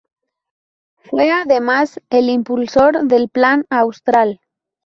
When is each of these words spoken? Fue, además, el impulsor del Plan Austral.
Fue, 0.95 1.29
además, 1.29 1.99
el 2.09 2.29
impulsor 2.29 3.03
del 3.03 3.29
Plan 3.29 3.67
Austral. 3.69 4.41